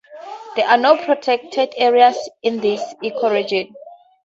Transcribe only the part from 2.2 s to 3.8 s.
in this ecoregion.